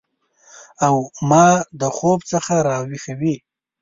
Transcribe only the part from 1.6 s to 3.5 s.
د خوب څخه راویښوي